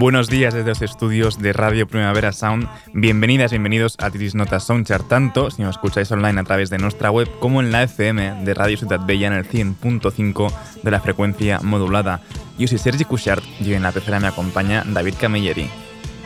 [0.00, 2.66] Buenos días desde los estudios de Radio Primavera Sound.
[2.94, 7.10] Bienvenidas, bienvenidos a Titis Notas Soundchart, tanto si nos escucháis online a través de nuestra
[7.10, 11.60] web como en la FM de Radio Ciudad Bella en el 100.5 de la frecuencia
[11.60, 12.22] modulada.
[12.58, 15.68] Yo soy Sergi Cushart y en la tercera me acompaña David Camilleri.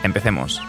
[0.03, 0.61] Empecemos.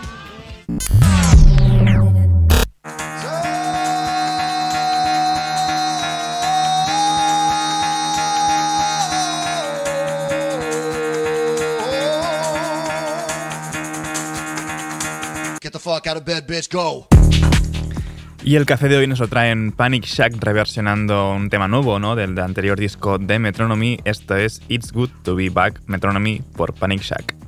[18.45, 22.15] Y el café de hoy nos lo traen Panic Shack reversionando un tema nuevo, ¿no?
[22.15, 23.98] Del anterior disco de Metronomy.
[24.05, 27.45] Esto es It's Good to Be Back Metronomy por Panic Shack.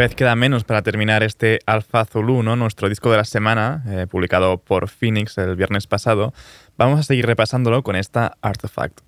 [0.00, 2.56] Vez queda menos para terminar este Alpha Zulu, ¿no?
[2.56, 6.32] nuestro disco de la semana, eh, publicado por Phoenix el viernes pasado.
[6.78, 9.00] Vamos a seguir repasándolo con esta Artifact.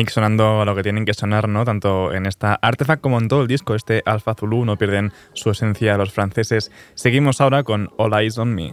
[0.00, 1.66] Phoenix sonando a lo que tienen que sonar, ¿no?
[1.66, 5.50] Tanto en esta Artefact como en todo el disco, este Alpha Zulu, no pierden su
[5.50, 6.72] esencia los franceses.
[6.94, 8.72] Seguimos ahora con All Eyes on Me.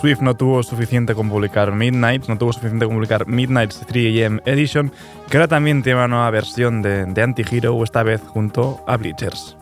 [0.00, 4.92] Swift no tuvo suficiente con publicar Midnight, no tuvo suficiente con publicar Midnight's 3am Edition,
[5.28, 9.57] que ahora también tiene una nueva versión de, de Anti-Hero, esta vez junto a Bleachers.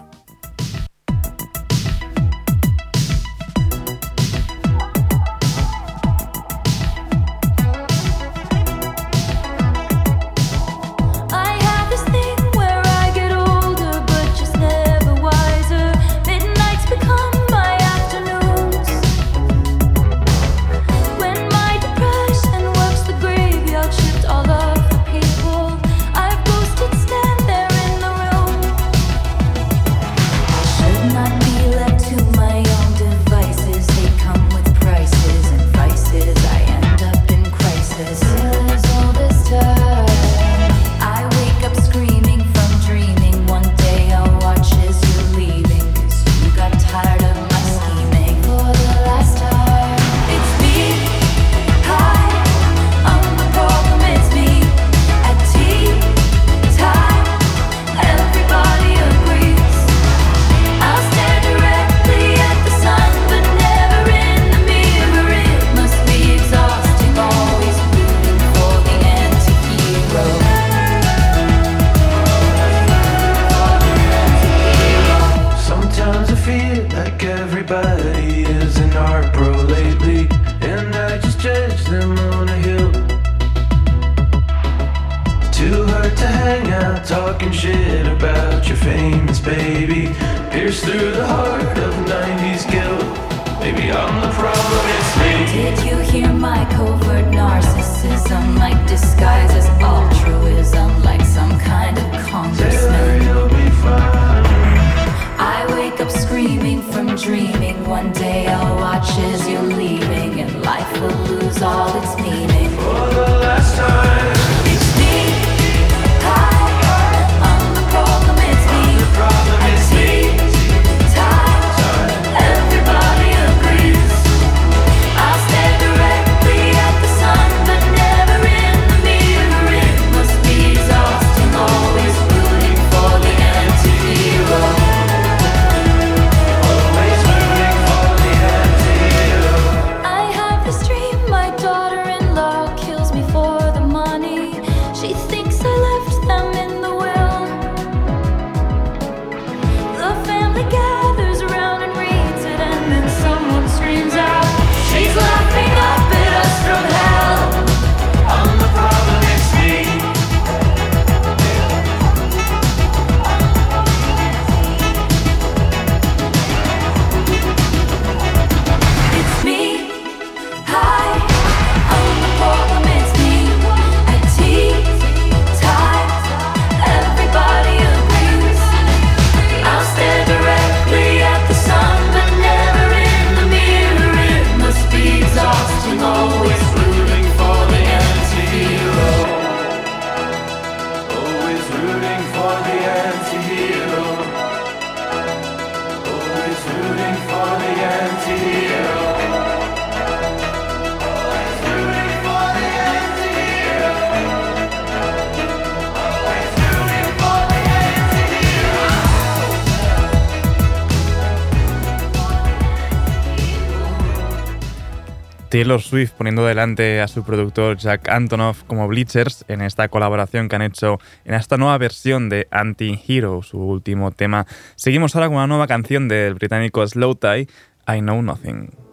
[215.66, 220.54] Taylor Swift poniendo delante a su productor Jack Antonoff como Bleachers en esta colaboración que
[220.54, 224.46] han hecho en esta nueva versión de Anti-Hero, su último tema.
[224.76, 227.48] Seguimos ahora con una nueva canción del británico Slow Tie,
[227.88, 228.85] I Know Nothing.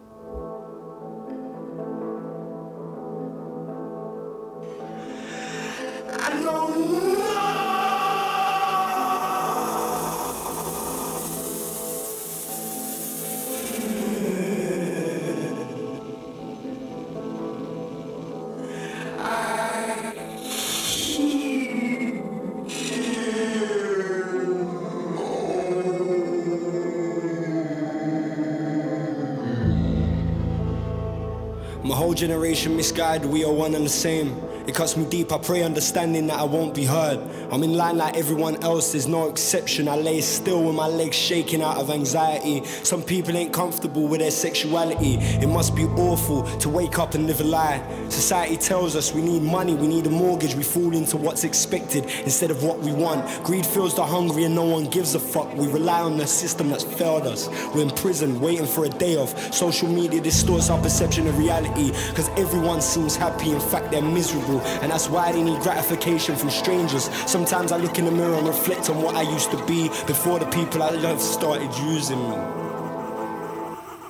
[32.54, 34.43] Generation misguided, we are one and the same.
[34.66, 37.20] It cuts me deep, I pray understanding that I won't be heard.
[37.52, 39.88] I'm in line like everyone else, there's no exception.
[39.88, 42.64] I lay still with my legs shaking out of anxiety.
[42.64, 45.16] Some people ain't comfortable with their sexuality.
[45.16, 47.82] It must be awful to wake up and live a lie.
[48.08, 50.54] Society tells us we need money, we need a mortgage.
[50.54, 53.44] We fall into what's expected instead of what we want.
[53.44, 55.54] Greed fills the hungry and no one gives a fuck.
[55.54, 57.50] We rely on the system that's failed us.
[57.74, 59.52] We're in prison waiting for a day off.
[59.52, 64.53] Social media distorts our perception of reality because everyone seems happy, in fact, they're miserable
[64.60, 67.10] and that's why they need gratification from strangers.
[67.26, 70.38] Sometimes I look in the mirror and reflect on what I used to be before
[70.38, 72.36] the people I love started using me.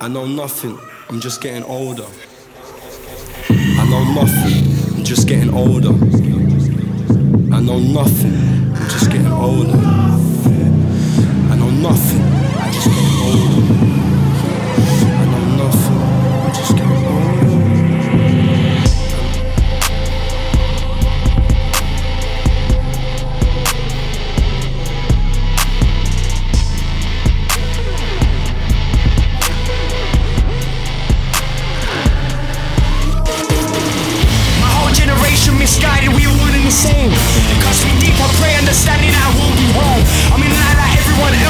[0.01, 0.77] I know nothing,
[1.09, 2.05] I'm just getting older.
[3.49, 5.93] I know nothing, I'm just getting older.
[7.53, 8.35] I know nothing,
[8.75, 9.79] I'm just getting older.
[11.51, 13.14] I know nothing, I'm just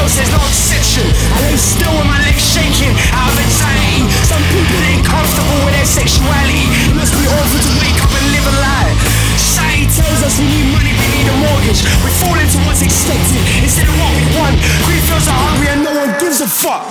[0.05, 1.01] There's no exception.
[1.01, 1.07] section.
[1.33, 4.05] I'm still with my legs shaking out of anxiety.
[4.29, 6.69] Some people ain't comfortable with their sexuality.
[6.93, 8.93] Must be awful to wake up and live a lie.
[9.35, 11.81] Society tells us we need money, we need a mortgage.
[12.05, 14.55] We fall into what's expected instead of what we want.
[14.85, 16.85] Greed feels are hungry and no one gives a fuck.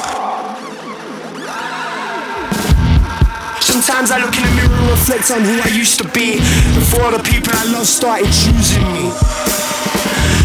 [3.63, 6.43] Sometimes I look in the mirror and reflect on who I used to be
[6.77, 9.15] before the people I love started choosing me.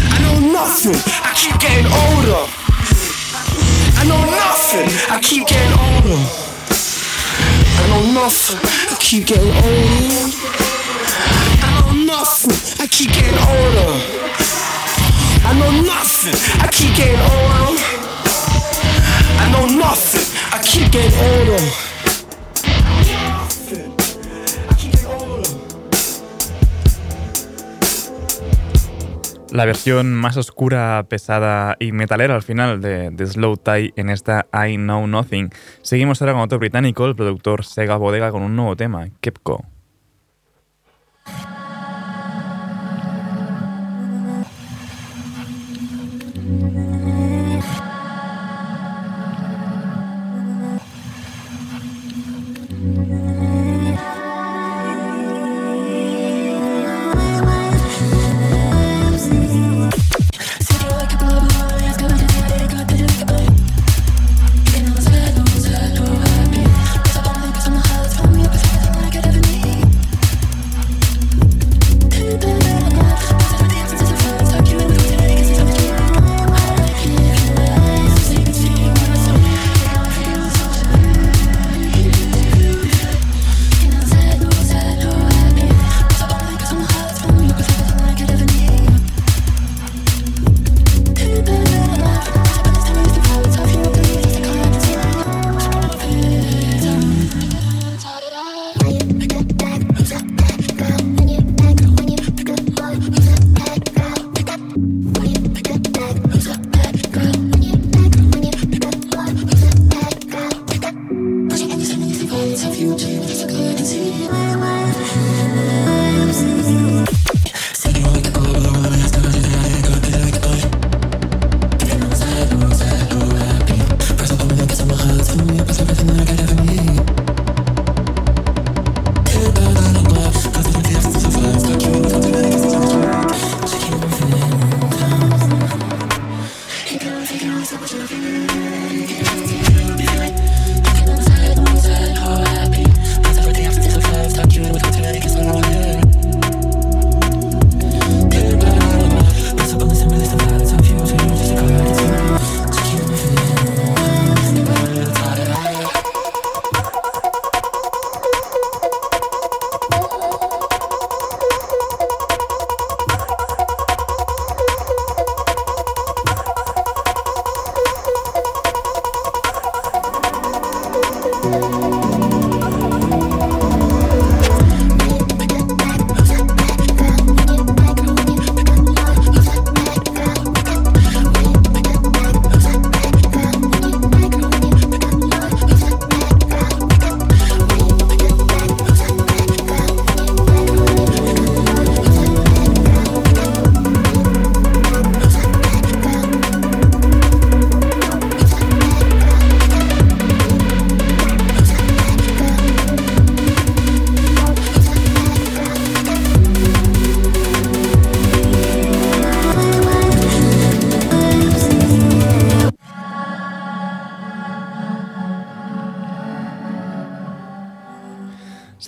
[0.06, 2.59] I know nothing, I keep getting older.
[4.00, 6.24] I know nothing, I keep getting older.
[7.76, 8.58] I know nothing,
[8.88, 10.40] I keep getting older.
[11.60, 13.92] I know nothing, I keep getting older.
[15.44, 16.32] I know nothing,
[16.62, 17.76] I keep getting older.
[19.36, 21.89] I know nothing, I keep getting older.
[29.52, 34.46] La versión más oscura, pesada y metalera al final de, de, Slow Tie en esta
[34.52, 35.50] I Know Nothing.
[35.82, 39.64] Seguimos ahora con otro británico, el productor Sega Bodega, con un nuevo tema, Kepco.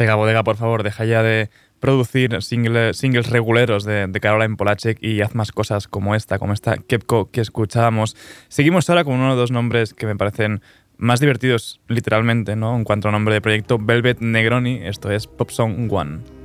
[0.02, 5.20] Sega Bodega, por favor, deja ya de producir singles reguleros de, de Caroline Polacek y
[5.20, 8.16] haz más cosas como esta, como esta Kepco que escuchábamos.
[8.48, 10.60] Seguimos ahora con uno de los nombres que me parecen
[10.96, 12.74] más divertidos, literalmente, ¿no?
[12.74, 16.41] En cuanto a nombre de proyecto, Velvet Negroni, esto es Pop Song One.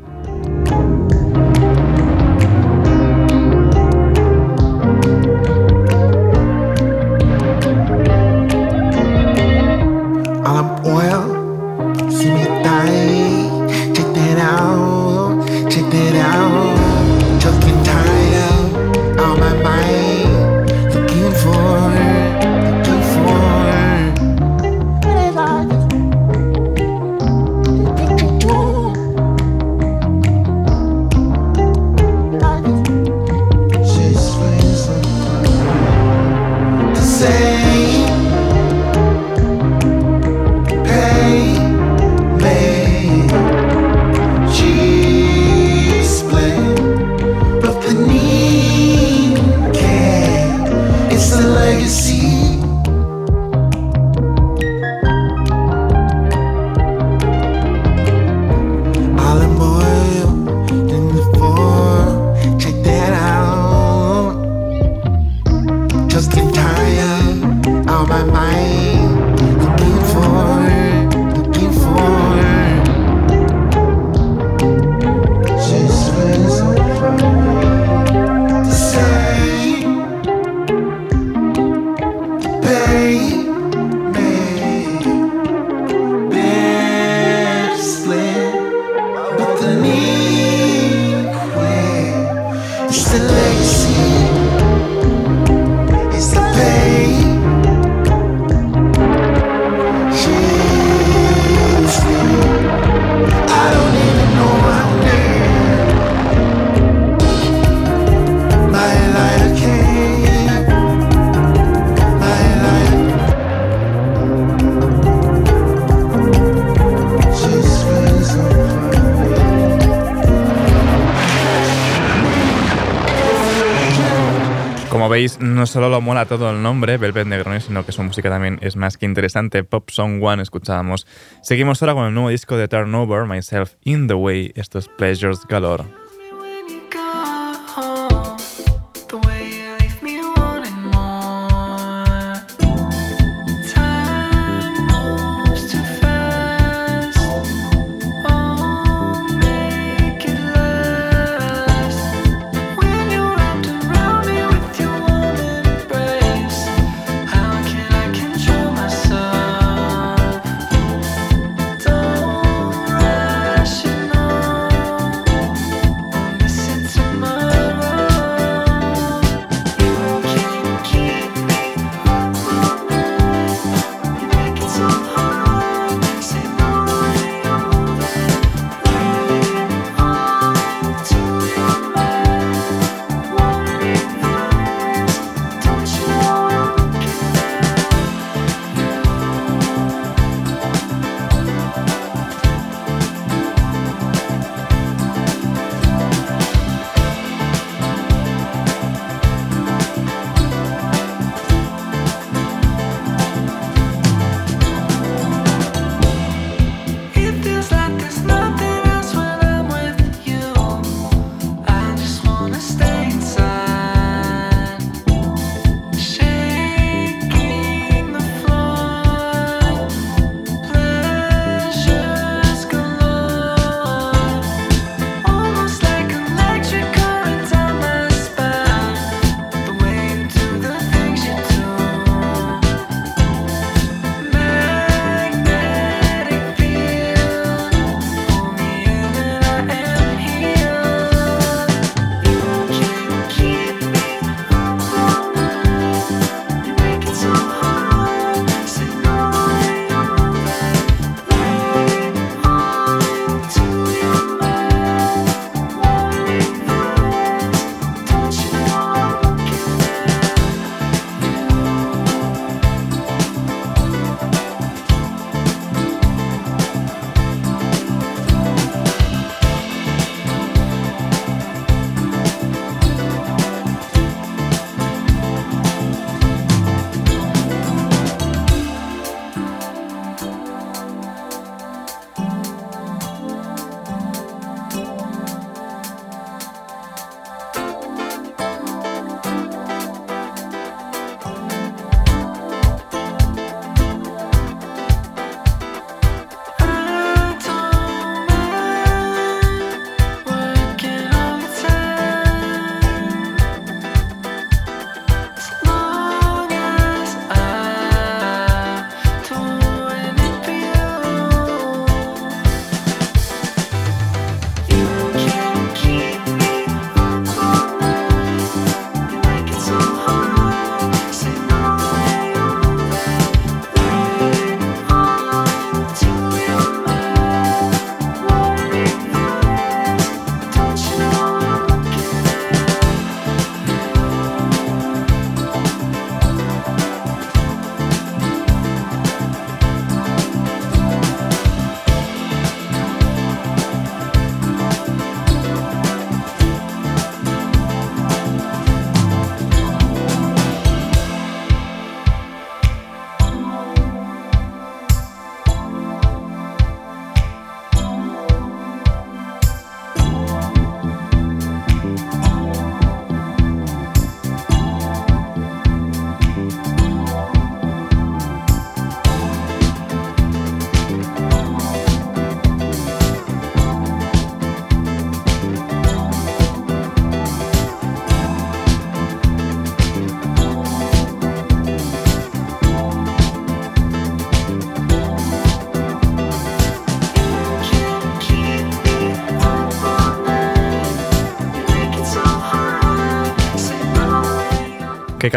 [125.40, 128.76] No solo lo mola todo el nombre, Velvet Negroni, sino que su música también es
[128.76, 129.64] más que interesante.
[129.64, 131.08] Pop Song One escuchábamos.
[131.42, 134.52] Seguimos ahora con el nuevo disco de Turnover, Myself in the Way.
[134.56, 135.86] Estos Pleasures Galore.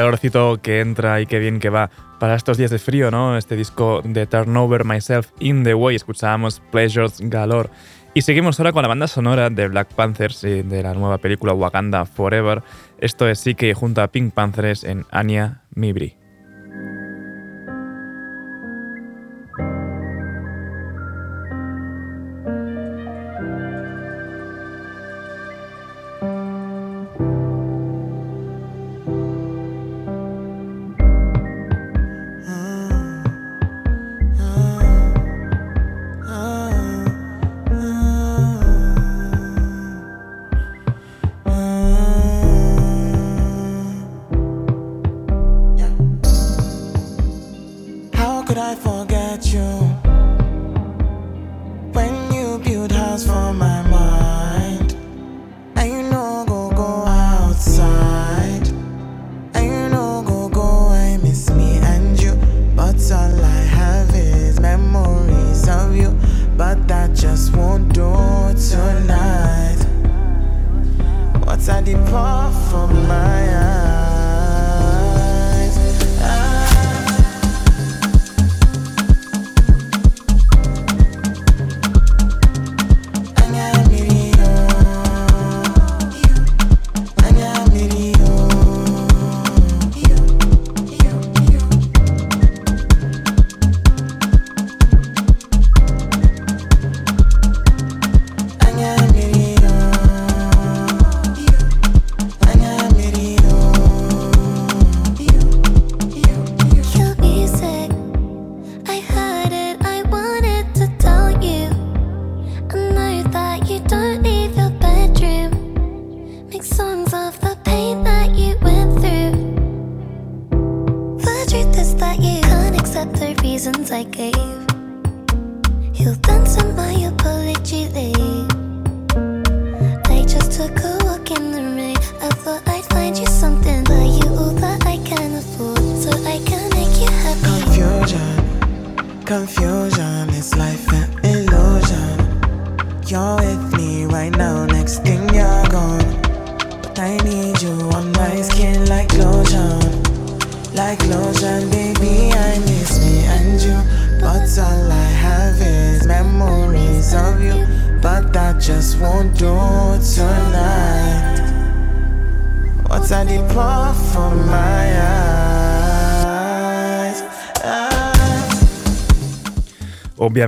[0.01, 3.37] Calorcito que entra y qué bien que va para estos días de frío, ¿no?
[3.37, 5.97] Este disco de Turnover Myself in the Way.
[5.97, 7.69] Escuchábamos Pleasures Galore.
[8.15, 11.53] Y seguimos ahora con la banda sonora de Black Panthers y de la nueva película
[11.53, 12.63] Wakanda Forever.
[12.99, 16.20] Esto es que junto a Pink Panthers en Anya Mibri.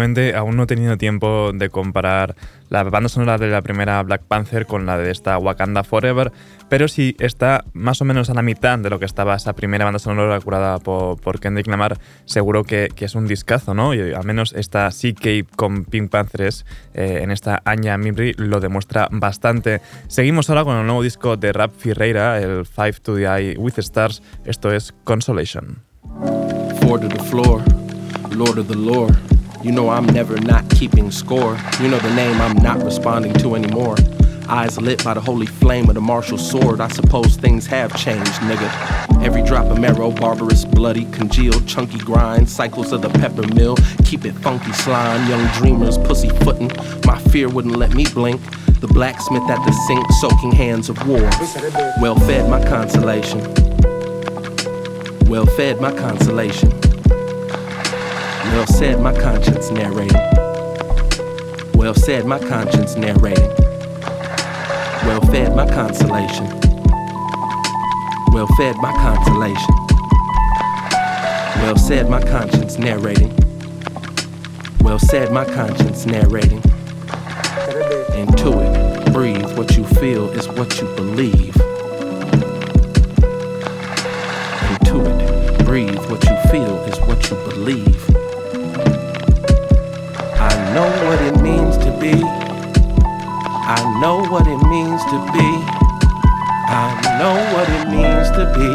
[0.03, 2.35] Aún no he tenido tiempo de comparar
[2.71, 6.33] la banda sonora de la primera Black Panther con la de esta Wakanda Forever,
[6.69, 9.85] pero si está más o menos a la mitad de lo que estaba esa primera
[9.85, 13.95] banda sonora curada por, Kendrick Lamar, seguro que, es un discazo, ¿no?
[13.95, 19.09] Y al menos esta CK con Pink Panthers eh, en esta Anya Mibri lo demuestra
[19.13, 19.81] bastante.
[20.09, 23.79] Seguimos ahora con el nuevo disco de Rap Ferreira, el Five to the Eye with
[23.79, 25.83] Stars, esto es Consolation.
[27.01, 27.63] to the floor,
[28.37, 29.42] Lord of the Lord.
[29.63, 31.57] You know I'm never not keeping score.
[31.81, 33.95] You know the name I'm not responding to anymore.
[34.49, 36.81] Eyes lit by the holy flame of the martial sword.
[36.81, 39.23] I suppose things have changed, nigga.
[39.25, 42.51] Every drop of marrow, barbarous, bloody, congealed, chunky grind.
[42.51, 45.31] Cycles of the pepper mill, keep it funky slime.
[45.31, 46.73] Young dreamers, pussy footin'.
[47.07, 48.41] My fear wouldn't let me blink.
[48.81, 51.31] The blacksmith at the sink, soaking hands of war.
[52.03, 53.39] Well fed, my consolation.
[55.31, 56.92] Well fed, my consolation.
[58.45, 60.21] Well said, my conscience narrating.
[61.75, 63.49] Well said, my conscience narrating.
[65.07, 66.49] Well fed, my consolation.
[68.33, 69.75] Well fed, my consolation.
[71.63, 73.35] Well said, my conscience narrating.
[74.81, 76.63] Well said, my conscience narrating.
[78.15, 79.57] Into it, breathe.
[79.57, 81.57] What you feel is what you believe.
[84.69, 86.11] Into it, breathe.
[86.11, 88.22] What you feel is what you believe
[90.75, 92.15] know what it means to be.
[92.25, 95.49] I know what it means to be.
[96.67, 98.71] I know what it means to be.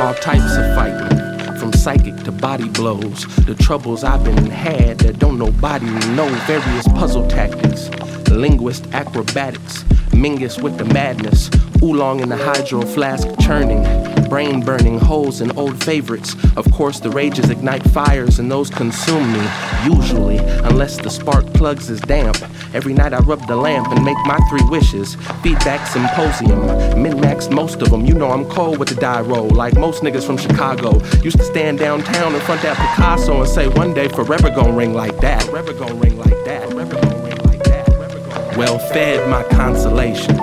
[0.00, 3.26] All types of fighting, from psychic to body blows.
[3.44, 6.28] The troubles I've been had that don't nobody know.
[6.46, 7.90] Various puzzle tactics,
[8.30, 11.50] linguist acrobatics, Mingus with the madness,
[11.82, 16.34] oolong in the hydro flask churning brain burning holes in old favorites.
[16.56, 19.48] Of course, the rages ignite fires and those consume me.
[19.84, 22.36] Usually, unless the spark plugs is damp.
[22.74, 25.14] Every night I rub the lamp and make my three wishes.
[25.44, 26.66] Feedback symposium,
[27.00, 28.04] min max most of them.
[28.04, 31.00] You know I'm cold with the die roll, like most niggas from Chicago.
[31.22, 34.94] Used to stand downtown in front that Picasso and say one day forever gon' ring
[34.94, 35.44] like that.
[35.44, 36.72] Forever gon' ring like that.
[36.72, 38.56] Forever gon' ring like that.
[38.58, 40.36] Well fed my consolation.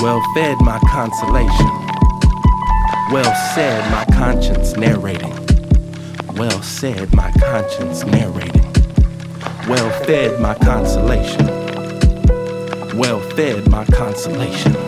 [0.00, 1.77] Well fed my consolation.
[3.10, 5.34] Well said my conscience narrating.
[6.34, 8.70] Well said my conscience narrating.
[9.66, 11.46] Well fed my consolation.
[12.98, 14.87] Well fed my consolation.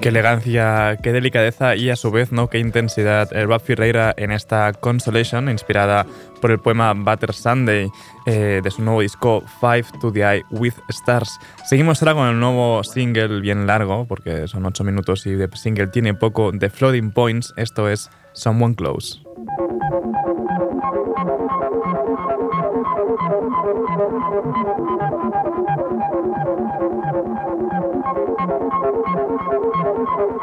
[0.00, 2.48] Qué elegancia, qué delicadeza y a su vez, ¿no?
[2.48, 3.28] Qué intensidad.
[3.32, 6.06] El Rob Ferreira en esta Consolation, inspirada
[6.40, 7.90] por el poema Butter Sunday
[8.26, 11.38] eh, de su nuevo disco Five to the Eye with Stars.
[11.64, 15.88] Seguimos ahora con el nuevo single bien largo, porque son 8 minutos y de single
[15.88, 17.52] tiene poco, de Floating Points.
[17.56, 19.20] Esto es Someone Close.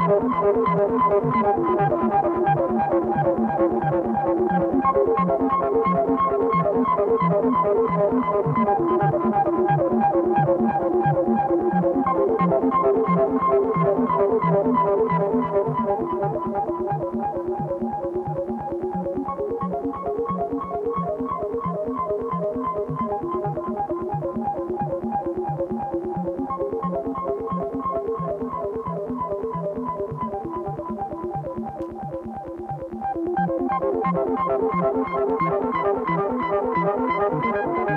[0.08, 0.32] Thank
[9.12, 9.27] you.
[33.80, 34.06] Thank
[37.90, 37.97] you.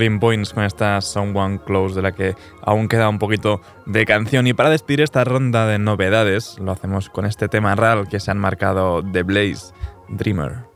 [0.00, 4.46] Rolling Points con esta Someone Close de la que aún queda un poquito de canción.
[4.46, 8.30] Y para despedir esta ronda de novedades, lo hacemos con este tema real que se
[8.30, 9.74] han marcado The Blaze,
[10.08, 10.69] Dreamer.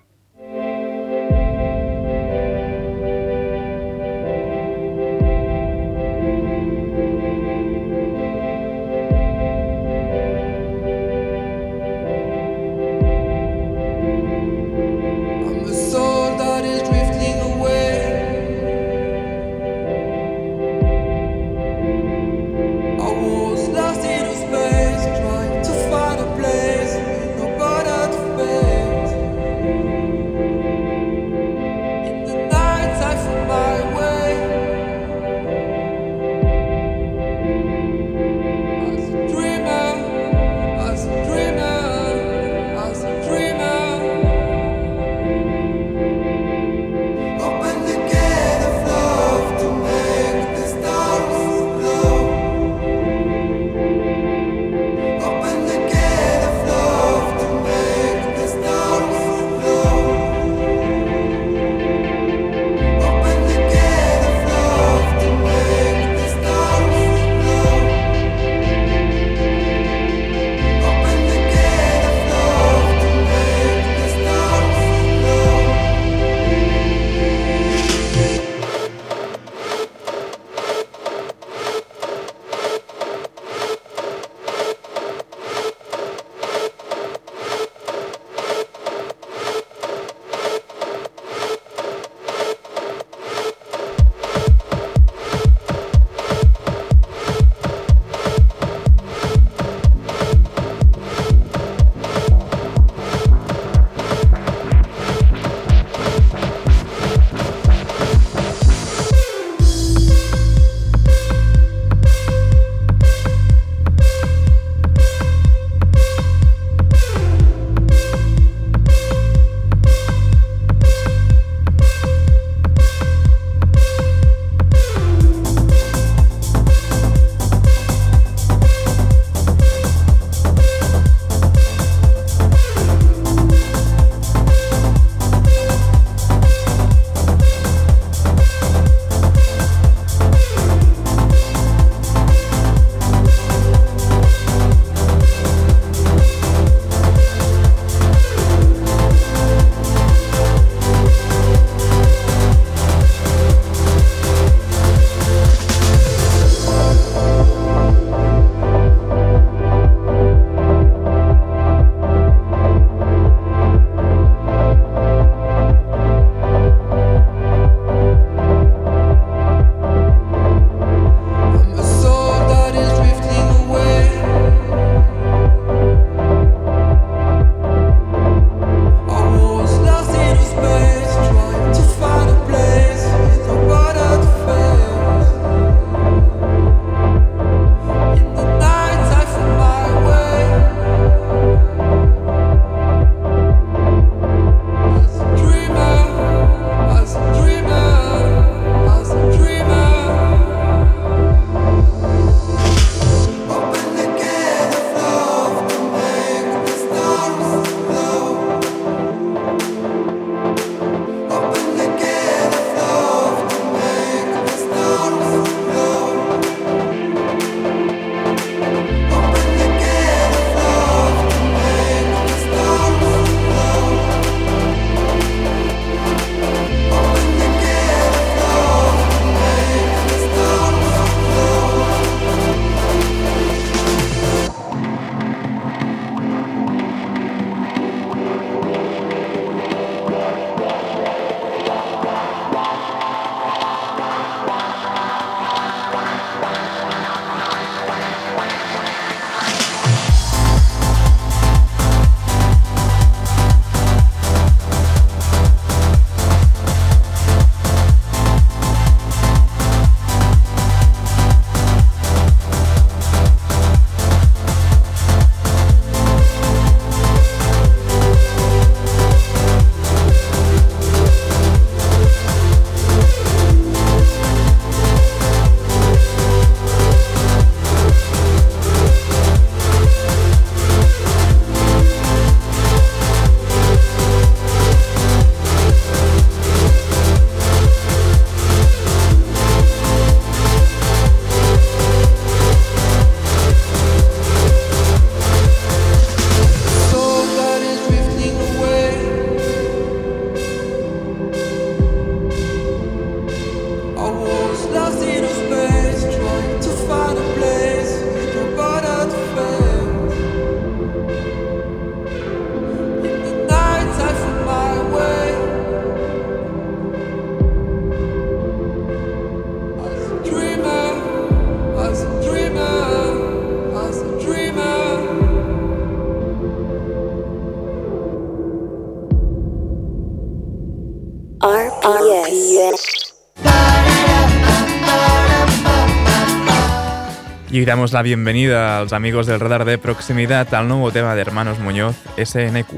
[337.64, 341.58] Damos la bienvenida a los amigos del radar de proximidad al nuevo tema de Hermanos
[341.58, 342.72] Muñoz, SNQ.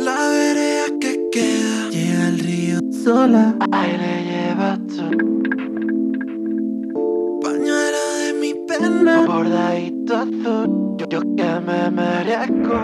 [0.00, 3.54] La vereda que queda llega sola.
[3.70, 5.08] Ahí le lleva tú.
[7.42, 10.96] Pañuelo de mi pena, bordadito azul.
[10.98, 12.76] Yo, yo que me merezco.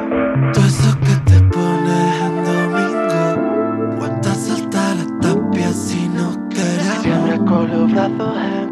[0.52, 3.98] Todo eso que te pones en domingo.
[3.98, 7.02] Guanta salta la tapia si no queremos.
[7.02, 8.71] Siempre con los brazos en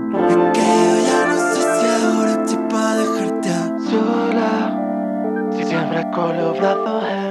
[0.52, 2.34] que yo ya no sé si ahora
[2.70, 4.52] pa' dejarte a sola.
[5.52, 7.29] Si siempre con los brazos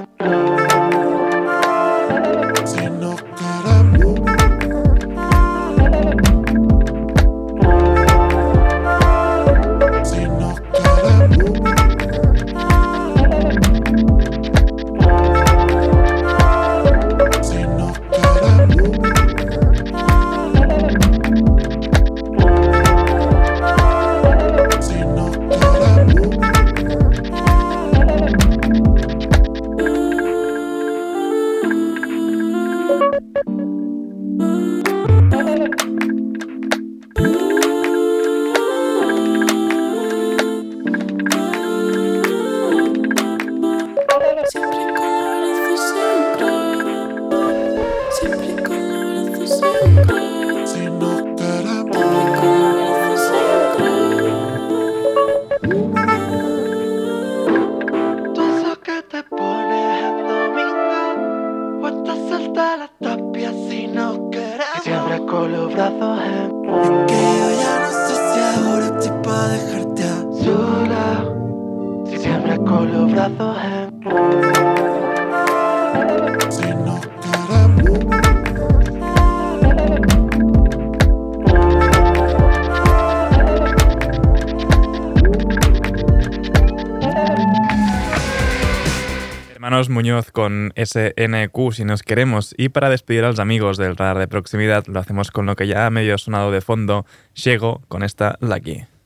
[89.87, 92.53] Muñoz con SNQ si nos queremos.
[92.57, 95.67] Y para despedir a los amigos del radar de proximidad, lo hacemos con lo que
[95.67, 98.98] ya medio sonado de fondo, llego con esta Lucky.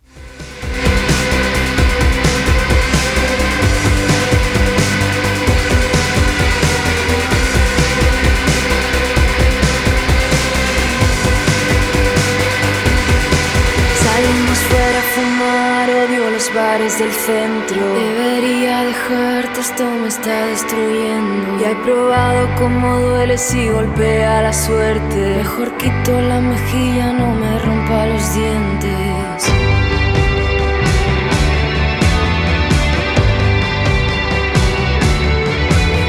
[16.53, 17.77] Bares del centro.
[17.77, 21.59] Debería dejarte, esto me está destruyendo.
[21.59, 25.37] Ya he probado cómo duele si golpea la suerte.
[25.37, 29.51] Mejor quito la mejilla, no me rompa los dientes.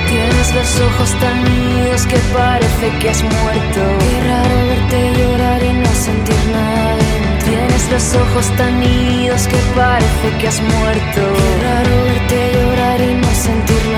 [0.09, 3.81] Tienes los ojos tan nidos que parece que has muerto.
[4.01, 7.24] Qué raro verte llorar y no sentir nada.
[7.55, 11.21] Tienes los ojos tan idos que parece que has muerto.
[11.37, 13.94] Qué raro verte llorar y no sentir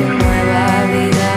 [0.00, 1.32] tu nueva vida.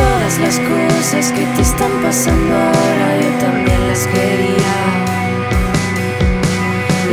[0.00, 4.76] Todas las cosas que te están pasando ahora yo también las quería.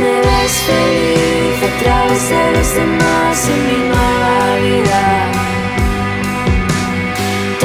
[0.00, 4.34] Me ves feliz a través de los demás en mi nueva
[4.66, 5.02] vida.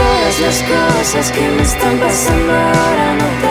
[0.02, 3.51] Todas las cosas que me están pasando ahora no te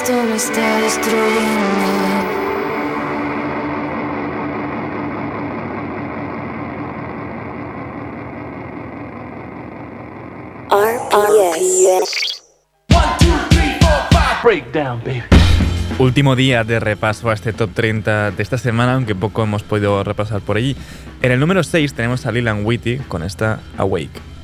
[0.00, 1.88] esto me está destruyendo.
[10.70, 12.44] RPS.
[14.44, 15.22] Breakdown, baby.
[15.98, 20.04] Último día de repaso a este top 30 de esta semana, aunque poco hemos podido
[20.04, 20.76] repasar por allí.
[21.22, 24.37] En el número 6 tenemos a Lilan Whitty con esta Awake.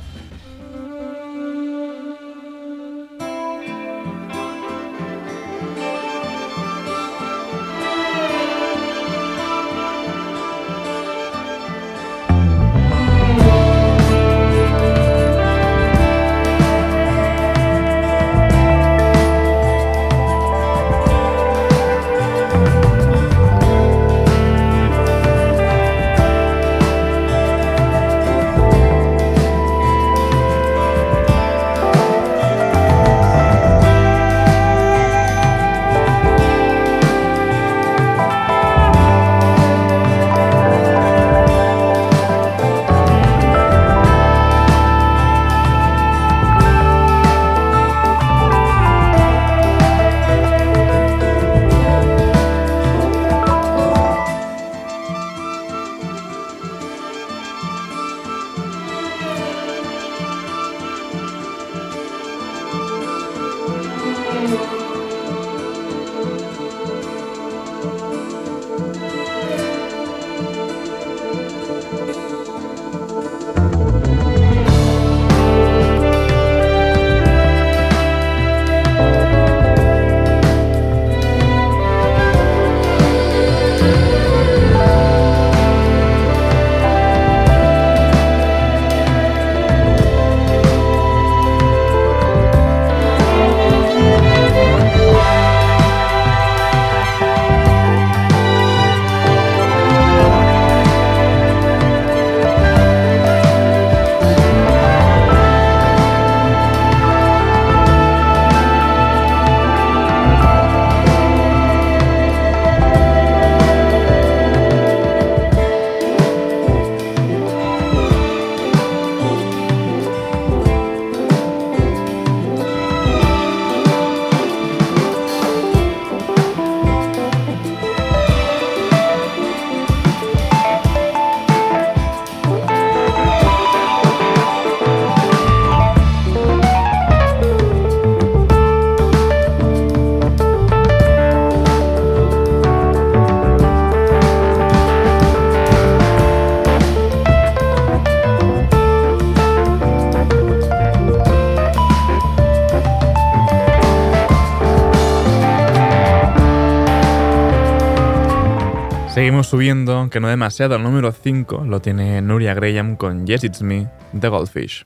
[159.35, 163.61] Seguimos subiendo, aunque no demasiado, al número 5 lo tiene Nuria Graham con Yes It's
[163.61, 164.85] Me, The Goldfish.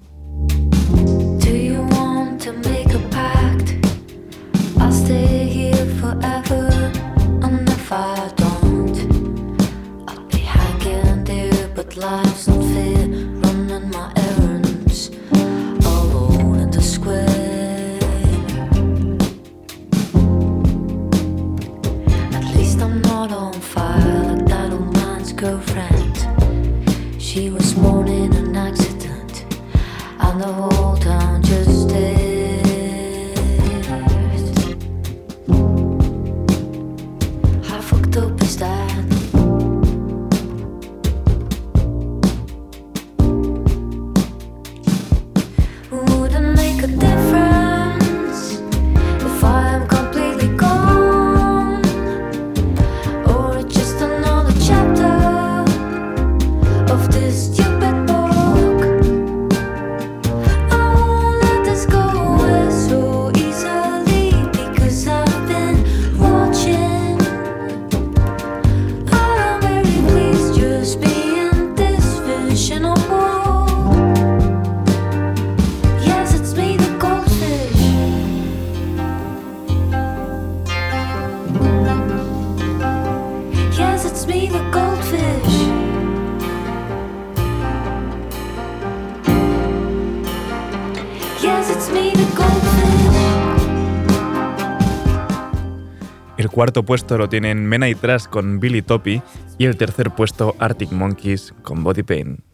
[96.60, 99.22] Cuarto puesto lo tienen Mena y Trash con Billy Toppy
[99.58, 102.49] y el tercer puesto Arctic Monkeys con Body Pain.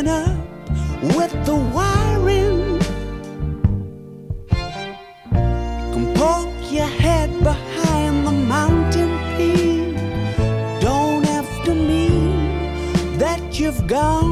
[0.00, 2.80] Something up with the wiring.
[5.30, 9.96] You can poke your head behind the mountain peak.
[10.80, 14.29] Don't have to mean that you've gone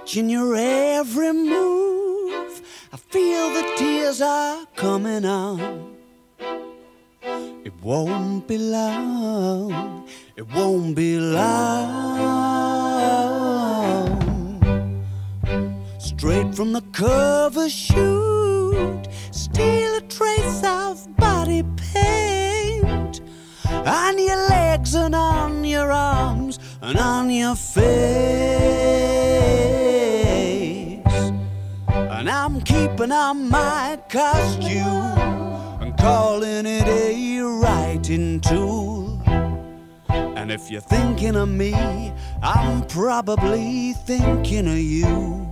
[0.00, 2.62] watching your every move.
[2.90, 5.94] I feel the tears are coming on.
[7.64, 10.08] It won't be long.
[10.36, 12.16] It won't be long.
[15.98, 23.20] Straight from the cover shoot, steal a trace of body paint
[23.68, 29.19] on your legs and on your arms and on your face.
[32.80, 35.18] Keeping on my costume
[35.82, 39.20] and calling it a writing tool.
[40.08, 41.74] And if you're thinking of me,
[42.42, 45.49] I'm probably thinking of you.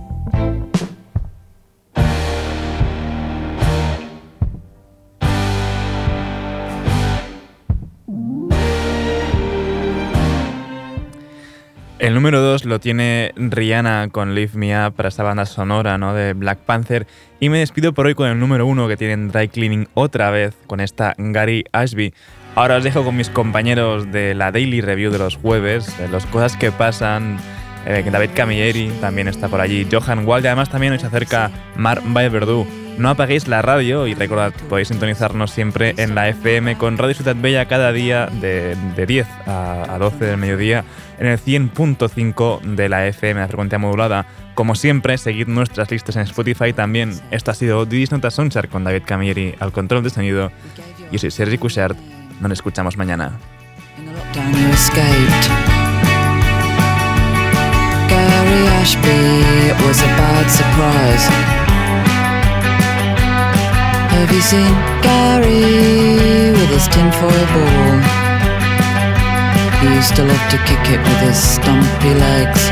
[11.99, 16.13] El número 2 lo tiene Rihanna con Lift Me Up para esta banda sonora ¿no?
[16.13, 17.05] de Black Panther.
[17.41, 20.55] Y me despido por hoy con el número 1 que tienen Dry Cleaning otra vez
[20.65, 22.13] con esta Gary Ashby.
[22.55, 26.55] Ahora os dejo con mis compañeros de la Daily Review de los jueves, las cosas
[26.55, 27.37] que pasan.
[27.89, 31.49] Eh, David Camilleri también está por allí, Johan Wald y además también hoy se acerca
[31.75, 32.67] Mark Verdú.
[32.99, 37.35] No apaguéis la radio y recordad, podéis sintonizarnos siempre en la FM con Radio Ciudad
[37.35, 40.83] Bella cada día de, de 10 a, a 12 del mediodía
[41.17, 44.27] en el 100.5 de la FM, la frecuencia modulada.
[44.53, 47.19] Como siempre, seguid nuestras listas en Spotify también.
[47.31, 50.51] Esto ha sido Didis Nota Soundchart con David Camilleri al control de sonido.
[51.11, 51.97] Yo soy Sergi Cushart.
[52.39, 53.39] Nos escuchamos mañana.
[58.81, 59.19] Ashby,
[59.67, 61.25] it was a bad surprise.
[64.15, 64.71] Have you seen
[65.03, 67.99] Gary with his tinfoil ball?
[69.81, 72.71] He used to love to kick it with his stumpy legs.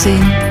[0.00, 0.49] Wiedersehen.